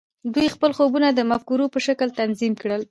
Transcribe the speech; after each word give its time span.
دوی 0.33 0.47
خپل 0.55 0.71
خوبونه 0.77 1.07
د 1.13 1.19
مفکورو 1.31 1.65
په 1.73 1.79
شکل 1.87 2.07
تنظیم 2.19 2.53
کړل 2.61 2.79